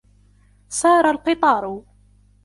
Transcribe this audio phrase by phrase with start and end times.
[0.69, 1.83] سَارَ الْقِطَارُ.